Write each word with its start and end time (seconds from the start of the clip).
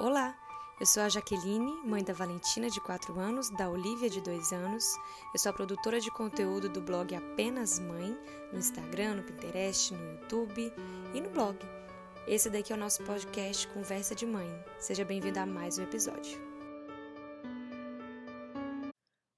Olá, 0.00 0.38
eu 0.78 0.86
sou 0.86 1.02
a 1.02 1.08
Jaqueline, 1.08 1.82
mãe 1.84 2.04
da 2.04 2.12
Valentina, 2.12 2.70
de 2.70 2.80
4 2.80 3.18
anos, 3.18 3.50
da 3.50 3.68
Olivia, 3.68 4.08
de 4.08 4.20
2 4.20 4.52
anos. 4.52 4.94
Eu 5.34 5.40
sou 5.40 5.50
a 5.50 5.52
produtora 5.52 6.00
de 6.00 6.08
conteúdo 6.12 6.68
do 6.68 6.80
blog 6.80 7.16
Apenas 7.16 7.80
Mãe, 7.80 8.16
no 8.52 8.60
Instagram, 8.60 9.16
no 9.16 9.24
Pinterest, 9.24 9.92
no 9.92 10.12
YouTube 10.12 10.72
e 11.12 11.20
no 11.20 11.30
blog. 11.30 11.58
Esse 12.28 12.48
daqui 12.48 12.72
é 12.72 12.76
o 12.76 12.78
nosso 12.78 13.02
podcast 13.02 13.66
Conversa 13.66 14.14
de 14.14 14.24
Mãe. 14.24 14.48
Seja 14.78 15.04
bem-vindo 15.04 15.40
a 15.40 15.44
mais 15.44 15.78
um 15.78 15.82
episódio. 15.82 16.40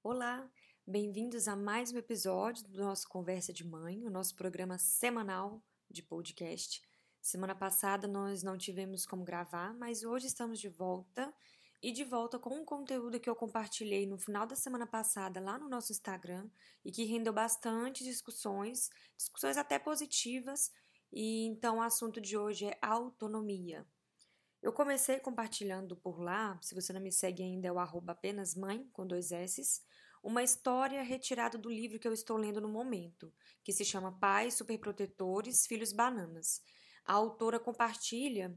Olá, 0.04 0.46
bem-vindos 0.86 1.48
a 1.48 1.56
mais 1.56 1.90
um 1.90 1.96
episódio 1.96 2.68
do 2.68 2.84
nosso 2.84 3.08
Conversa 3.08 3.50
de 3.50 3.66
Mãe, 3.66 4.06
o 4.06 4.10
nosso 4.10 4.36
programa 4.36 4.76
semanal 4.76 5.64
de 5.90 6.02
podcast 6.02 6.82
Semana 7.20 7.54
passada 7.54 8.08
nós 8.08 8.42
não 8.42 8.56
tivemos 8.56 9.04
como 9.04 9.24
gravar, 9.24 9.74
mas 9.74 10.02
hoje 10.02 10.26
estamos 10.26 10.58
de 10.58 10.70
volta 10.70 11.32
e 11.82 11.92
de 11.92 12.02
volta 12.02 12.38
com 12.38 12.50
um 12.50 12.64
conteúdo 12.64 13.20
que 13.20 13.28
eu 13.28 13.36
compartilhei 13.36 14.06
no 14.06 14.18
final 14.18 14.46
da 14.46 14.56
semana 14.56 14.86
passada 14.86 15.38
lá 15.38 15.58
no 15.58 15.68
nosso 15.68 15.92
Instagram 15.92 16.48
e 16.82 16.90
que 16.90 17.04
rendeu 17.04 17.32
bastante 17.32 18.02
discussões, 18.04 18.88
discussões 19.18 19.58
até 19.58 19.78
positivas. 19.78 20.72
E 21.12 21.44
então 21.44 21.76
o 21.76 21.82
assunto 21.82 22.22
de 22.22 22.38
hoje 22.38 22.66
é 22.66 22.78
autonomia. 22.80 23.86
Eu 24.62 24.72
comecei 24.72 25.18
compartilhando 25.18 25.96
por 25.96 26.20
lá, 26.20 26.58
se 26.62 26.74
você 26.74 26.92
não 26.92 27.00
me 27.02 27.12
segue 27.12 27.42
ainda 27.42 27.68
é 27.68 27.72
o 27.72 27.78
arroba 27.78 28.12
apenas 28.12 28.54
mãe, 28.54 28.88
com 28.92 29.06
dois 29.06 29.30
S's, 29.30 29.82
uma 30.22 30.42
história 30.42 31.02
retirada 31.02 31.58
do 31.58 31.70
livro 31.70 31.98
que 31.98 32.08
eu 32.08 32.12
estou 32.12 32.36
lendo 32.36 32.60
no 32.60 32.68
momento, 32.68 33.32
que 33.62 33.72
se 33.72 33.84
chama 33.84 34.18
Pais 34.18 34.54
Superprotetores, 34.54 35.66
Filhos 35.66 35.92
Bananas 35.92 36.62
a 37.04 37.14
autora 37.14 37.58
compartilha 37.58 38.56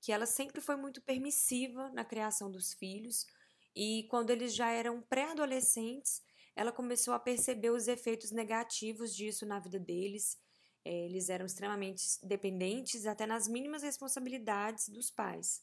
que 0.00 0.12
ela 0.12 0.26
sempre 0.26 0.60
foi 0.60 0.76
muito 0.76 1.00
permissiva 1.00 1.88
na 1.90 2.04
criação 2.04 2.50
dos 2.50 2.74
filhos 2.74 3.26
e 3.74 4.06
quando 4.10 4.30
eles 4.30 4.54
já 4.54 4.70
eram 4.70 5.00
pré-adolescentes, 5.02 6.22
ela 6.54 6.70
começou 6.70 7.12
a 7.14 7.18
perceber 7.18 7.70
os 7.70 7.88
efeitos 7.88 8.30
negativos 8.30 9.14
disso 9.14 9.44
na 9.44 9.58
vida 9.58 9.78
deles. 9.78 10.38
É, 10.84 11.06
eles 11.06 11.28
eram 11.28 11.46
extremamente 11.46 12.04
dependentes 12.22 13.06
até 13.06 13.26
nas 13.26 13.48
mínimas 13.48 13.82
responsabilidades 13.82 14.88
dos 14.88 15.10
pais. 15.10 15.62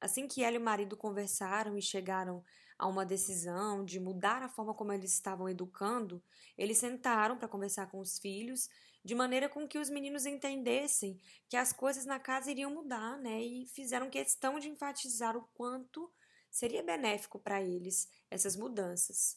Assim 0.00 0.26
que 0.26 0.42
ela 0.42 0.56
e 0.56 0.58
o 0.58 0.62
marido 0.62 0.96
conversaram 0.96 1.76
e 1.76 1.82
chegaram 1.82 2.42
a 2.78 2.86
uma 2.86 3.04
decisão 3.04 3.84
de 3.84 3.98
mudar 3.98 4.42
a 4.42 4.48
forma 4.48 4.74
como 4.74 4.92
eles 4.92 5.12
estavam 5.12 5.48
educando, 5.48 6.22
eles 6.56 6.78
sentaram 6.78 7.36
para 7.36 7.48
conversar 7.48 7.90
com 7.90 7.98
os 7.98 8.18
filhos, 8.18 8.68
de 9.06 9.14
maneira 9.14 9.48
com 9.48 9.66
que 9.66 9.78
os 9.78 9.88
meninos 9.88 10.26
entendessem 10.26 11.18
que 11.48 11.56
as 11.56 11.72
coisas 11.72 12.04
na 12.04 12.18
casa 12.18 12.50
iriam 12.50 12.74
mudar, 12.74 13.16
né? 13.18 13.40
E 13.40 13.66
fizeram 13.68 14.10
questão 14.10 14.58
de 14.58 14.68
enfatizar 14.68 15.36
o 15.36 15.48
quanto 15.54 16.12
seria 16.50 16.82
benéfico 16.82 17.38
para 17.38 17.62
eles 17.62 18.08
essas 18.30 18.56
mudanças. 18.56 19.36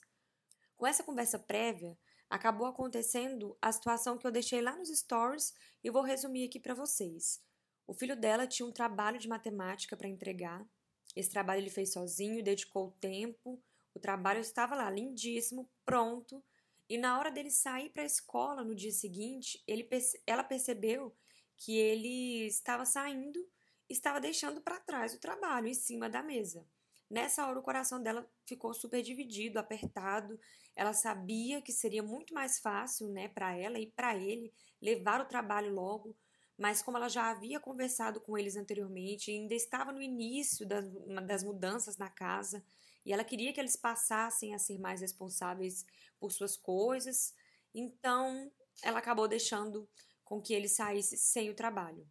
Com 0.75 0.87
essa 0.87 1.03
conversa 1.03 1.39
prévia, 1.39 1.97
acabou 2.29 2.67
acontecendo 2.67 3.57
a 3.61 3.71
situação 3.71 4.17
que 4.17 4.25
eu 4.27 4.31
deixei 4.31 4.59
lá 4.59 4.75
nos 4.75 4.89
stories 4.89 5.53
e 5.83 5.89
vou 5.89 6.01
resumir 6.01 6.45
aqui 6.45 6.59
para 6.59 6.73
vocês. 6.73 7.39
O 7.87 7.93
filho 7.93 8.15
dela 8.15 8.47
tinha 8.47 8.67
um 8.67 8.71
trabalho 8.71 9.19
de 9.19 9.27
matemática 9.27 9.95
para 9.95 10.07
entregar 10.09 10.67
esse 11.15 11.29
trabalho 11.29 11.61
ele 11.61 11.69
fez 11.69 11.93
sozinho, 11.93 12.43
dedicou 12.43 12.91
tempo. 12.99 13.61
O 13.93 13.99
trabalho 13.99 14.39
estava 14.39 14.75
lá, 14.75 14.89
lindíssimo, 14.89 15.69
pronto. 15.85 16.43
E 16.89 16.97
na 16.97 17.19
hora 17.19 17.29
dele 17.29 17.51
sair 17.51 17.91
para 17.91 18.01
a 18.01 18.05
escola 18.05 18.63
no 18.63 18.73
dia 18.73 18.91
seguinte, 18.91 19.63
ele, 19.67 19.87
ela 20.25 20.43
percebeu 20.43 21.15
que 21.55 21.77
ele 21.77 22.47
estava 22.47 22.83
saindo, 22.83 23.39
estava 23.87 24.19
deixando 24.19 24.59
para 24.59 24.79
trás 24.79 25.13
o 25.13 25.19
trabalho 25.19 25.67
em 25.67 25.73
cima 25.73 26.09
da 26.09 26.23
mesa. 26.23 26.65
Nessa 27.07 27.45
hora 27.47 27.59
o 27.59 27.63
coração 27.63 28.01
dela 28.01 28.27
ficou 28.45 28.73
super 28.73 29.01
dividido, 29.03 29.59
apertado. 29.59 30.39
Ela 30.75 30.93
sabia 30.93 31.61
que 31.61 31.71
seria 31.71 32.01
muito 32.01 32.33
mais 32.33 32.59
fácil, 32.59 33.09
né, 33.09 33.27
para 33.27 33.55
ela 33.55 33.79
e 33.79 33.87
para 33.87 34.15
ele 34.15 34.51
levar 34.81 35.21
o 35.21 35.25
trabalho 35.25 35.73
logo, 35.73 36.15
mas 36.57 36.81
como 36.81 36.97
ela 36.97 37.09
já 37.09 37.29
havia 37.29 37.59
conversado 37.59 38.19
com 38.19 38.37
eles 38.37 38.55
anteriormente, 38.55 39.31
ainda 39.31 39.53
estava 39.53 39.91
no 39.91 40.01
início 40.01 40.67
das, 40.67 40.85
das 41.25 41.43
mudanças 41.43 41.97
na 41.97 42.09
casa, 42.09 42.63
e 43.05 43.13
ela 43.13 43.23
queria 43.23 43.53
que 43.53 43.59
eles 43.59 43.75
passassem 43.75 44.53
a 44.53 44.59
ser 44.59 44.79
mais 44.79 45.01
responsáveis 45.01 45.85
por 46.19 46.31
suas 46.31 46.57
coisas, 46.57 47.33
então 47.73 48.51
ela 48.83 48.99
acabou 48.99 49.27
deixando 49.27 49.89
com 50.23 50.41
que 50.41 50.53
ele 50.53 50.67
saísse 50.67 51.17
sem 51.17 51.49
o 51.49 51.55
trabalho. 51.55 52.07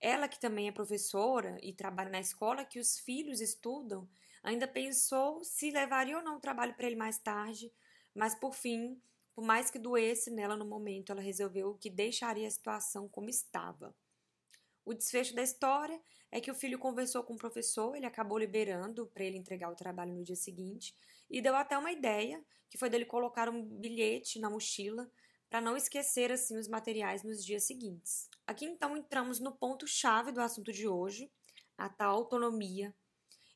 Ela, 0.00 0.26
que 0.26 0.40
também 0.40 0.68
é 0.68 0.72
professora 0.72 1.56
e 1.62 1.72
trabalha 1.72 2.10
na 2.10 2.20
escola 2.20 2.64
que 2.64 2.80
os 2.80 2.98
filhos 2.98 3.40
estudam, 3.40 4.08
ainda 4.42 4.66
pensou 4.66 5.44
se 5.44 5.70
levaria 5.70 6.16
ou 6.16 6.24
não 6.24 6.36
o 6.36 6.40
trabalho 6.40 6.74
para 6.74 6.86
ele 6.86 6.96
mais 6.96 7.18
tarde, 7.18 7.72
mas 8.14 8.34
por 8.34 8.54
fim 8.54 9.00
por 9.34 9.44
mais 9.44 9.70
que 9.70 9.78
doesse 9.78 10.30
nela 10.30 10.56
no 10.56 10.66
momento, 10.66 11.10
ela 11.10 11.22
resolveu 11.22 11.74
que 11.74 11.88
deixaria 11.88 12.46
a 12.46 12.50
situação 12.50 13.08
como 13.08 13.30
estava. 13.30 13.94
O 14.84 14.94
desfecho 14.94 15.34
da 15.34 15.42
história 15.42 16.00
é 16.30 16.40
que 16.40 16.50
o 16.50 16.54
filho 16.54 16.78
conversou 16.78 17.22
com 17.22 17.34
o 17.34 17.38
professor, 17.38 17.94
ele 17.94 18.06
acabou 18.06 18.38
liberando 18.38 19.06
para 19.06 19.24
ele 19.24 19.36
entregar 19.36 19.70
o 19.70 19.76
trabalho 19.76 20.14
no 20.14 20.24
dia 20.24 20.36
seguinte 20.36 20.94
e 21.30 21.40
deu 21.40 21.54
até 21.54 21.76
uma 21.76 21.92
ideia, 21.92 22.42
que 22.68 22.78
foi 22.78 22.88
dele 22.88 23.04
colocar 23.04 23.48
um 23.48 23.62
bilhete 23.62 24.38
na 24.38 24.50
mochila 24.50 25.10
para 25.48 25.60
não 25.60 25.76
esquecer 25.76 26.32
assim 26.32 26.58
os 26.58 26.68
materiais 26.68 27.22
nos 27.22 27.44
dias 27.44 27.64
seguintes. 27.64 28.28
Aqui 28.46 28.64
então 28.64 28.96
entramos 28.96 29.38
no 29.38 29.52
ponto 29.52 29.86
chave 29.86 30.32
do 30.32 30.40
assunto 30.40 30.72
de 30.72 30.88
hoje, 30.88 31.30
a 31.76 31.88
tal 31.88 32.14
autonomia 32.14 32.94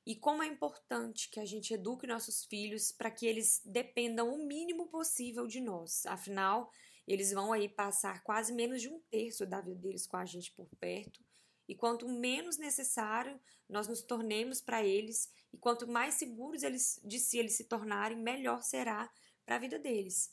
e 0.07 0.15
como 0.15 0.43
é 0.43 0.47
importante 0.47 1.29
que 1.29 1.41
a 1.41 1.45
gente 1.45 1.75
eduque 1.75 2.07
nossos 2.07 2.45
filhos 2.45 2.93
para 2.93 3.11
que 3.11 3.27
eles 3.27 3.61
dependam 3.65 4.33
o 4.33 4.47
mínimo 4.47 4.87
possível 4.87 5.49
de 5.49 5.61
nós. 5.61 6.07
Afinal, 6.07 6.71
eles 7.07 7.33
vão 7.33 7.53
aí 7.53 7.69
passar 7.69 8.23
quase 8.23 8.53
menos 8.53 8.81
de 8.83 8.89
um 8.89 9.01
terço 9.11 9.47
da 9.47 9.61
vida 9.61 9.79
deles 9.79 10.07
com 10.07 10.17
a 10.17 10.25
gente 10.25 10.53
por 10.53 10.69
perto. 10.77 11.25
E 11.69 11.75
quanto 11.75 12.09
menos 12.09 12.59
necessário 12.59 13.41
nós 13.69 13.89
nos 13.89 14.03
tornemos 14.03 14.61
para 14.61 14.85
eles, 14.85 15.31
e 15.53 15.59
quanto 15.59 15.87
mais 15.87 16.15
seguros 16.15 16.63
eles 16.63 17.01
de 17.05 17.19
si 17.19 17.39
eles 17.39 17.57
se 17.57 17.65
tornarem, 17.65 18.17
melhor 18.17 18.63
será 18.63 19.11
para 19.45 19.57
a 19.57 19.59
vida 19.59 19.79
deles. 19.79 20.33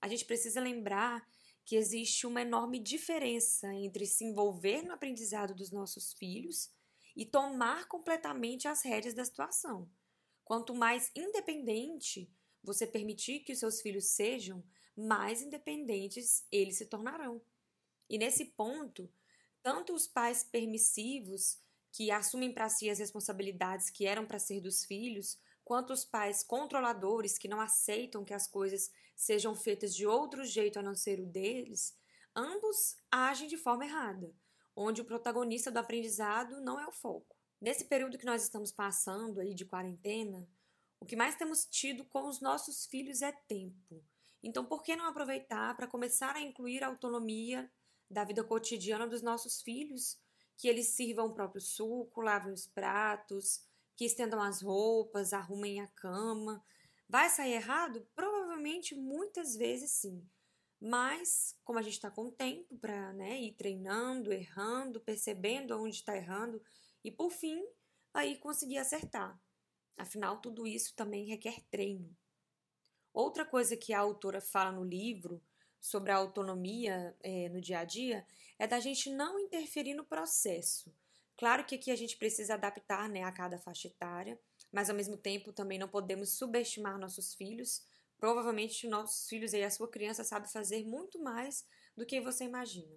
A 0.00 0.08
gente 0.08 0.24
precisa 0.24 0.60
lembrar 0.60 1.26
que 1.64 1.76
existe 1.76 2.26
uma 2.26 2.42
enorme 2.42 2.78
diferença 2.78 3.72
entre 3.74 4.06
se 4.06 4.24
envolver 4.24 4.82
no 4.82 4.92
aprendizado 4.92 5.54
dos 5.54 5.72
nossos 5.72 6.12
filhos 6.12 6.70
e 7.16 7.24
tomar 7.24 7.88
completamente 7.88 8.68
as 8.68 8.82
rédeas 8.82 9.14
da 9.14 9.24
situação. 9.24 9.90
Quanto 10.44 10.74
mais 10.74 11.10
independente 11.16 12.30
você 12.62 12.86
permitir 12.86 13.40
que 13.40 13.52
os 13.52 13.58
seus 13.58 13.80
filhos 13.80 14.06
sejam, 14.06 14.62
mais 14.96 15.42
independentes 15.42 16.44
eles 16.50 16.78
se 16.78 16.86
tornarão. 16.86 17.40
E 18.08 18.18
nesse 18.18 18.44
ponto, 18.44 19.10
tanto 19.62 19.94
os 19.94 20.06
pais 20.06 20.44
permissivos, 20.44 21.58
que 21.92 22.10
assumem 22.10 22.52
para 22.52 22.68
si 22.68 22.90
as 22.90 22.98
responsabilidades 22.98 23.90
que 23.90 24.06
eram 24.06 24.26
para 24.26 24.38
ser 24.38 24.60
dos 24.60 24.84
filhos, 24.84 25.38
quanto 25.64 25.92
os 25.92 26.04
pais 26.04 26.42
controladores, 26.42 27.38
que 27.38 27.48
não 27.48 27.60
aceitam 27.60 28.24
que 28.24 28.34
as 28.34 28.46
coisas 28.46 28.90
sejam 29.14 29.54
feitas 29.56 29.94
de 29.94 30.06
outro 30.06 30.44
jeito 30.44 30.78
a 30.78 30.82
não 30.82 30.94
ser 30.94 31.20
o 31.20 31.26
deles, 31.26 31.96
ambos 32.34 32.98
agem 33.10 33.48
de 33.48 33.56
forma 33.56 33.86
errada 33.86 34.34
onde 34.76 35.00
o 35.00 35.04
protagonista 35.04 35.70
do 35.70 35.78
aprendizado 35.78 36.60
não 36.60 36.78
é 36.78 36.86
o 36.86 36.92
foco. 36.92 37.34
Nesse 37.58 37.86
período 37.86 38.18
que 38.18 38.26
nós 38.26 38.42
estamos 38.42 38.70
passando 38.70 39.40
aí 39.40 39.54
de 39.54 39.64
quarentena, 39.64 40.46
o 41.00 41.06
que 41.06 41.16
mais 41.16 41.34
temos 41.34 41.64
tido 41.64 42.04
com 42.04 42.28
os 42.28 42.40
nossos 42.40 42.84
filhos 42.84 43.22
é 43.22 43.32
tempo. 43.32 44.04
Então, 44.42 44.64
por 44.64 44.82
que 44.82 44.96
não 44.96 45.06
aproveitar 45.06 45.76
para 45.76 45.86
começar 45.86 46.36
a 46.36 46.40
incluir 46.40 46.84
a 46.84 46.88
autonomia 46.88 47.70
da 48.10 48.24
vida 48.24 48.44
cotidiana 48.44 49.06
dos 49.06 49.22
nossos 49.22 49.60
filhos? 49.62 50.18
Que 50.56 50.68
eles 50.68 50.88
sirvam 50.88 51.26
o 51.26 51.34
próprio 51.34 51.60
suco, 51.60 52.20
lavem 52.20 52.52
os 52.52 52.66
pratos, 52.66 53.64
que 53.96 54.04
estendam 54.04 54.42
as 54.42 54.62
roupas, 54.62 55.32
arrumem 55.32 55.80
a 55.80 55.86
cama. 55.88 56.64
Vai 57.08 57.28
sair 57.30 57.52
errado? 57.52 58.06
Provavelmente 58.14 58.94
muitas 58.94 59.56
vezes 59.56 59.90
sim. 59.92 60.28
Mas, 60.80 61.56
como 61.64 61.78
a 61.78 61.82
gente 61.82 61.94
está 61.94 62.10
com 62.10 62.30
tempo 62.30 62.76
para 62.78 63.12
né, 63.14 63.40
ir 63.40 63.52
treinando, 63.52 64.32
errando, 64.32 65.00
percebendo 65.00 65.76
onde 65.80 65.96
está 65.96 66.16
errando 66.16 66.62
e, 67.02 67.10
por 67.10 67.30
fim, 67.30 67.64
aí 68.12 68.36
conseguir 68.36 68.78
acertar. 68.78 69.40
Afinal, 69.96 70.40
tudo 70.40 70.66
isso 70.66 70.94
também 70.94 71.26
requer 71.26 71.62
treino. 71.70 72.14
Outra 73.16 73.44
coisa 73.44 73.76
que 73.76 73.92
a 73.94 73.98
autora 73.98 74.40
fala 74.40 74.70
no 74.70 74.84
livro 74.84 75.42
sobre 75.80 76.12
a 76.12 76.16
autonomia 76.16 77.16
é, 77.22 77.48
no 77.48 77.60
dia 77.60 77.78
a 77.78 77.84
dia 77.84 78.26
é 78.58 78.66
da 78.66 78.78
gente 78.78 79.08
não 79.08 79.40
interferir 79.40 79.94
no 79.94 80.04
processo. 80.04 80.94
Claro 81.36 81.64
que 81.64 81.76
aqui 81.76 81.90
a 81.90 81.96
gente 81.96 82.16
precisa 82.16 82.54
adaptar 82.54 83.08
né, 83.08 83.22
a 83.22 83.32
cada 83.32 83.58
faixa 83.58 83.88
etária, 83.88 84.38
mas 84.70 84.90
ao 84.90 84.96
mesmo 84.96 85.16
tempo 85.16 85.52
também 85.52 85.78
não 85.78 85.88
podemos 85.88 86.30
subestimar 86.30 86.98
nossos 86.98 87.32
filhos 87.32 87.82
Provavelmente 88.18 88.88
nossos 88.88 89.28
filhos 89.28 89.52
e 89.52 89.62
a 89.62 89.70
sua 89.70 89.88
criança 89.88 90.24
sabe 90.24 90.50
fazer 90.50 90.84
muito 90.86 91.22
mais 91.22 91.66
do 91.96 92.06
que 92.06 92.20
você 92.20 92.44
imagina. 92.44 92.96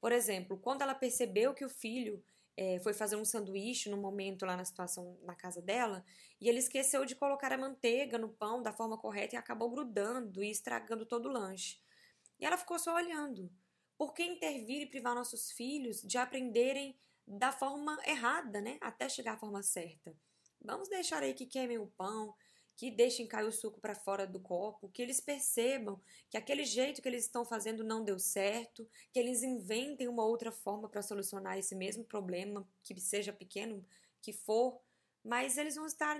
Por 0.00 0.12
exemplo, 0.12 0.58
quando 0.58 0.82
ela 0.82 0.94
percebeu 0.94 1.54
que 1.54 1.64
o 1.64 1.70
filho 1.70 2.22
é, 2.56 2.78
foi 2.80 2.92
fazer 2.92 3.16
um 3.16 3.24
sanduíche 3.24 3.88
no 3.88 3.96
momento 3.96 4.44
lá 4.44 4.56
na 4.56 4.64
situação 4.64 5.18
na 5.22 5.34
casa 5.34 5.62
dela 5.62 6.04
e 6.40 6.48
ele 6.48 6.58
esqueceu 6.58 7.04
de 7.04 7.14
colocar 7.14 7.52
a 7.52 7.58
manteiga 7.58 8.18
no 8.18 8.28
pão 8.28 8.62
da 8.62 8.72
forma 8.72 8.98
correta 8.98 9.34
e 9.34 9.38
acabou 9.38 9.70
grudando 9.70 10.42
e 10.42 10.50
estragando 10.50 11.06
todo 11.06 11.28
o 11.28 11.32
lanche. 11.32 11.80
E 12.38 12.44
ela 12.44 12.56
ficou 12.56 12.78
só 12.78 12.94
olhando. 12.94 13.50
Por 13.96 14.12
que 14.12 14.24
intervir 14.24 14.82
e 14.82 14.86
privar 14.86 15.14
nossos 15.14 15.52
filhos 15.52 16.02
de 16.02 16.18
aprenderem 16.18 16.98
da 17.26 17.52
forma 17.52 17.96
errada, 18.04 18.60
né? 18.60 18.78
Até 18.80 19.08
chegar 19.08 19.34
à 19.34 19.38
forma 19.38 19.62
certa. 19.62 20.14
Vamos 20.60 20.88
deixar 20.88 21.22
aí 21.22 21.34
que 21.34 21.46
queimem 21.46 21.78
o 21.78 21.86
pão, 21.86 22.34
que 22.76 22.90
deixem 22.90 23.26
cair 23.26 23.46
o 23.46 23.52
suco 23.52 23.80
para 23.80 23.94
fora 23.94 24.26
do 24.26 24.40
copo, 24.40 24.88
que 24.88 25.02
eles 25.02 25.20
percebam 25.20 26.00
que 26.30 26.36
aquele 26.36 26.64
jeito 26.64 27.00
que 27.00 27.08
eles 27.08 27.24
estão 27.24 27.44
fazendo 27.44 27.84
não 27.84 28.04
deu 28.04 28.18
certo, 28.18 28.88
que 29.12 29.18
eles 29.18 29.42
inventem 29.42 30.08
uma 30.08 30.24
outra 30.24 30.50
forma 30.50 30.88
para 30.88 31.02
solucionar 31.02 31.58
esse 31.58 31.74
mesmo 31.74 32.04
problema, 32.04 32.66
que 32.82 32.98
seja 33.00 33.32
pequeno 33.32 33.84
que 34.20 34.32
for, 34.32 34.80
mas 35.24 35.56
eles 35.58 35.76
vão 35.76 35.86
estar 35.86 36.16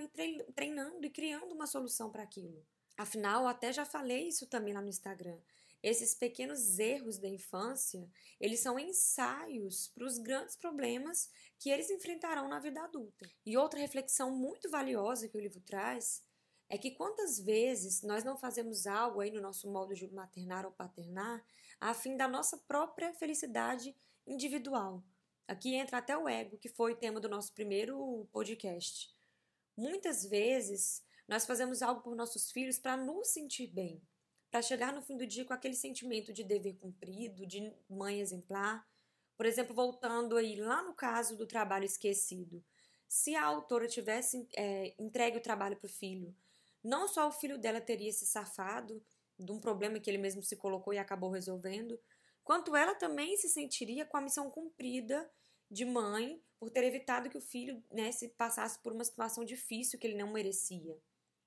treinando 0.54 1.04
e 1.04 1.10
criando 1.10 1.52
uma 1.52 1.66
solução 1.66 2.10
para 2.10 2.22
aquilo. 2.22 2.64
Afinal, 2.96 3.46
até 3.46 3.72
já 3.72 3.84
falei 3.84 4.28
isso 4.28 4.46
também 4.46 4.74
lá 4.74 4.80
no 4.80 4.88
Instagram. 4.88 5.38
Esses 5.82 6.14
pequenos 6.14 6.78
erros 6.78 7.18
da 7.18 7.28
infância, 7.28 8.08
eles 8.40 8.60
são 8.60 8.78
ensaios 8.78 9.88
para 9.88 10.06
os 10.06 10.16
grandes 10.16 10.54
problemas 10.54 11.28
que 11.58 11.70
eles 11.70 11.90
enfrentarão 11.90 12.48
na 12.48 12.60
vida 12.60 12.82
adulta. 12.82 13.28
E 13.44 13.56
outra 13.56 13.80
reflexão 13.80 14.30
muito 14.30 14.70
valiosa 14.70 15.28
que 15.28 15.36
o 15.36 15.40
livro 15.40 15.60
traz 15.60 16.22
é 16.72 16.78
que 16.78 16.90
quantas 16.90 17.38
vezes 17.38 18.00
nós 18.02 18.24
não 18.24 18.34
fazemos 18.34 18.86
algo 18.86 19.20
aí 19.20 19.30
no 19.30 19.42
nosso 19.42 19.70
modo 19.70 19.94
de 19.94 20.10
maternar 20.10 20.64
ou 20.64 20.72
paternar 20.72 21.44
a 21.78 21.92
fim 21.92 22.16
da 22.16 22.26
nossa 22.26 22.56
própria 22.56 23.12
felicidade 23.12 23.94
individual. 24.26 25.04
Aqui 25.46 25.74
entra 25.74 25.98
até 25.98 26.16
o 26.16 26.26
ego, 26.26 26.56
que 26.56 26.70
foi 26.70 26.94
o 26.94 26.96
tema 26.96 27.20
do 27.20 27.28
nosso 27.28 27.52
primeiro 27.52 28.26
podcast. 28.32 29.14
Muitas 29.76 30.24
vezes 30.24 31.04
nós 31.28 31.44
fazemos 31.44 31.82
algo 31.82 32.00
por 32.00 32.16
nossos 32.16 32.50
filhos 32.50 32.78
para 32.78 32.96
nos 32.96 33.28
sentir 33.28 33.66
bem, 33.66 34.00
para 34.50 34.62
chegar 34.62 34.94
no 34.94 35.02
fim 35.02 35.18
do 35.18 35.26
dia 35.26 35.44
com 35.44 35.52
aquele 35.52 35.76
sentimento 35.76 36.32
de 36.32 36.42
dever 36.42 36.78
cumprido, 36.78 37.46
de 37.46 37.70
mãe 37.86 38.18
exemplar. 38.18 38.88
Por 39.36 39.44
exemplo, 39.44 39.74
voltando 39.74 40.38
aí 40.38 40.56
lá 40.56 40.82
no 40.82 40.94
caso 40.94 41.36
do 41.36 41.46
trabalho 41.46 41.84
esquecido. 41.84 42.64
Se 43.06 43.34
a 43.34 43.44
autora 43.44 43.86
tivesse 43.86 44.48
é, 44.56 44.94
entregue 44.98 45.36
o 45.36 45.42
trabalho 45.42 45.76
para 45.76 45.86
o 45.86 45.90
filho 45.90 46.34
não 46.82 47.06
só 47.06 47.28
o 47.28 47.32
filho 47.32 47.58
dela 47.58 47.80
teria 47.80 48.12
se 48.12 48.26
safado 48.26 49.04
de 49.38 49.52
um 49.52 49.60
problema 49.60 49.98
que 49.98 50.10
ele 50.10 50.18
mesmo 50.18 50.42
se 50.42 50.56
colocou 50.56 50.92
e 50.92 50.98
acabou 50.98 51.30
resolvendo, 51.30 51.98
quanto 52.44 52.76
ela 52.76 52.94
também 52.94 53.36
se 53.36 53.48
sentiria 53.48 54.04
com 54.04 54.16
a 54.16 54.20
missão 54.20 54.50
cumprida 54.50 55.30
de 55.70 55.84
mãe 55.84 56.42
por 56.58 56.70
ter 56.70 56.84
evitado 56.84 57.30
que 57.30 57.38
o 57.38 57.40
filho 57.40 57.82
né, 57.90 58.12
se 58.12 58.28
passasse 58.30 58.80
por 58.82 58.92
uma 58.92 59.04
situação 59.04 59.44
difícil 59.44 59.98
que 59.98 60.06
ele 60.06 60.16
não 60.16 60.32
merecia. 60.32 60.96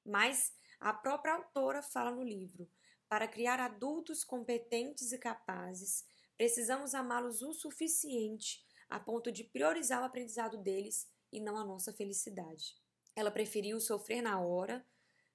Mas 0.05 0.53
a 0.79 0.93
própria 0.93 1.35
autora 1.35 1.81
fala 1.81 2.11
no 2.11 2.23
livro: 2.23 2.69
para 3.07 3.27
criar 3.27 3.59
adultos 3.59 4.23
competentes 4.23 5.11
e 5.11 5.17
capazes, 5.17 6.05
precisamos 6.35 6.93
amá-los 6.93 7.41
o 7.41 7.53
suficiente 7.53 8.65
a 8.89 8.99
ponto 8.99 9.31
de 9.31 9.43
priorizar 9.43 10.01
o 10.01 10.05
aprendizado 10.05 10.57
deles 10.57 11.07
e 11.31 11.39
não 11.39 11.57
a 11.57 11.63
nossa 11.63 11.93
felicidade. 11.93 12.75
Ela 13.15 13.31
preferiu 13.31 13.79
sofrer 13.79 14.21
na 14.21 14.39
hora 14.39 14.85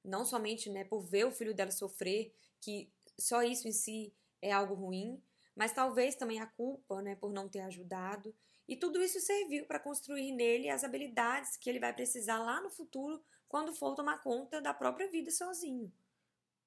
não 0.04 0.24
somente 0.24 0.70
né, 0.70 0.84
por 0.84 1.00
ver 1.00 1.26
o 1.26 1.32
filho 1.32 1.54
dela 1.54 1.70
sofrer, 1.70 2.34
que 2.60 2.92
só 3.18 3.42
isso 3.42 3.68
em 3.68 3.72
si 3.72 4.12
é 4.40 4.52
algo 4.52 4.74
ruim, 4.74 5.22
mas 5.54 5.72
talvez 5.72 6.14
também 6.14 6.40
a 6.40 6.46
culpa 6.46 7.02
né, 7.02 7.14
por 7.14 7.32
não 7.32 7.48
ter 7.48 7.60
ajudado. 7.60 8.34
E 8.66 8.76
tudo 8.76 9.02
isso 9.02 9.20
serviu 9.20 9.66
para 9.66 9.80
construir 9.80 10.32
nele 10.32 10.68
as 10.68 10.84
habilidades 10.84 11.56
que 11.56 11.68
ele 11.68 11.80
vai 11.80 11.92
precisar 11.92 12.38
lá 12.38 12.60
no 12.60 12.70
futuro 12.70 13.22
quando 13.48 13.74
for 13.74 13.94
tomar 13.94 14.22
conta 14.22 14.60
da 14.60 14.72
própria 14.72 15.10
vida 15.10 15.30
sozinho. 15.30 15.92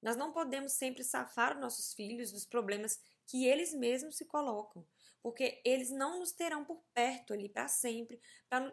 Nós 0.04 0.16
não 0.16 0.32
podemos 0.32 0.74
sempre 0.74 1.04
safar 1.04 1.56
os 1.56 1.62
nossos 1.62 1.94
filhos 1.96 2.32
dos 2.32 2.46
problemas 2.46 3.00
que 3.26 3.48
eles 3.48 3.74
mesmos 3.74 4.18
se 4.18 4.26
colocam 4.26 4.86
porque 5.24 5.62
eles 5.64 5.90
não 5.90 6.20
nos 6.20 6.34
terão 6.34 6.66
por 6.66 6.84
perto 6.94 7.32
ali 7.32 7.48
para 7.48 7.70
sempre, 7.70 8.20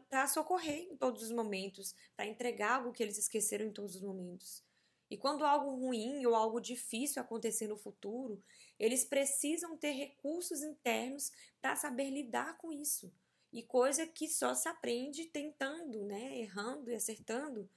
para 0.08 0.26
socorrer 0.26 0.80
em 0.90 0.96
todos 0.96 1.22
os 1.22 1.30
momentos, 1.30 1.94
para 2.16 2.26
entregar 2.26 2.78
algo 2.78 2.92
que 2.92 3.04
eles 3.04 3.16
esqueceram 3.16 3.66
em 3.66 3.72
todos 3.72 3.94
os 3.94 4.02
momentos. 4.02 4.64
E 5.08 5.16
quando 5.16 5.44
algo 5.44 5.76
ruim 5.76 6.26
ou 6.26 6.34
algo 6.34 6.60
difícil 6.60 7.22
acontecer 7.22 7.68
no 7.68 7.76
futuro, 7.76 8.42
eles 8.80 9.04
precisam 9.04 9.76
ter 9.76 9.92
recursos 9.92 10.60
internos 10.62 11.30
para 11.62 11.76
saber 11.76 12.10
lidar 12.10 12.58
com 12.58 12.72
isso. 12.72 13.12
E 13.52 13.62
coisa 13.62 14.04
que 14.04 14.28
só 14.28 14.52
se 14.52 14.68
aprende 14.68 15.26
tentando, 15.26 16.04
né, 16.04 16.36
errando 16.38 16.90
e 16.90 16.94
acertando. 16.96 17.70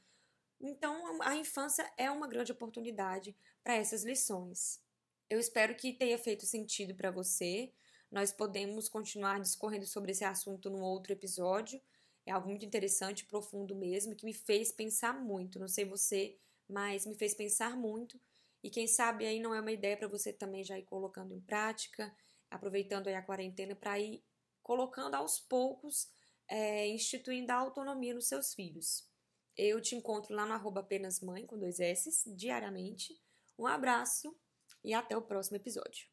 Então, 0.65 1.21
a 1.21 1.36
infância 1.36 1.92
é 1.98 2.10
uma 2.10 2.25
grande 2.25 2.54
oportunidade 2.54 3.36
para 3.62 3.75
essas 3.75 4.06
lições. 4.06 4.81
Eu 5.30 5.38
espero 5.38 5.75
que 5.75 5.92
tenha 5.92 6.18
feito 6.18 6.45
sentido 6.45 6.95
para 6.95 7.12
você. 7.12 7.74
Nós 8.10 8.31
podemos 8.31 8.88
continuar 8.88 9.42
discorrendo 9.42 9.86
sobre 9.86 10.13
esse 10.13 10.24
assunto 10.24 10.69
num 10.69 10.81
outro 10.81 11.12
episódio. 11.12 11.81
É 12.25 12.31
algo 12.31 12.48
muito 12.48 12.65
interessante, 12.65 13.25
profundo 13.25 13.75
mesmo, 13.75 14.15
que 14.15 14.24
me 14.24 14.33
fez 14.33 14.71
pensar 14.71 15.21
muito. 15.21 15.60
Não 15.60 15.68
sei 15.68 15.83
você, 15.83 16.38
mas 16.69 17.06
me 17.06 17.15
fez 17.15 17.33
pensar 17.33 17.75
muito. 17.75 18.18
E 18.63 18.69
quem 18.69 18.88
sabe 18.88 19.25
aí 19.25 19.42
não 19.42 19.54
é 19.54 19.60
uma 19.60 19.71
ideia 19.74 19.98
para 19.98 20.07
você 20.07 20.31
também 20.31 20.63
já 20.63 20.80
ir 20.80 20.83
colocando 20.83 21.33
em 21.33 21.42
prática, 21.42 22.15
aproveitando 22.50 23.07
aí 23.07 23.15
a 23.15 23.21
quarentena 23.21 23.75
para 23.75 24.00
ir 24.00 24.24
colocando 24.62 25.15
aos 25.15 25.42
poucos, 25.42 26.10
é, 26.48 26.88
instituindo 26.88 27.51
a 27.51 27.56
autonomia 27.56 28.13
nos 28.13 28.30
seus 28.30 28.54
filhos. 28.54 29.12
Eu 29.57 29.79
te 29.81 29.95
encontro 29.95 30.35
lá 30.35 30.45
no 30.45 30.53
arroba 30.53 30.81
apenas 30.81 31.19
mãe, 31.19 31.45
com 31.45 31.57
dois 31.57 31.79
S, 31.79 32.33
diariamente. 32.35 33.13
Um 33.57 33.67
abraço 33.67 34.35
e 34.83 34.94
até 34.94 35.15
o 35.15 35.21
próximo 35.21 35.57
episódio. 35.57 36.12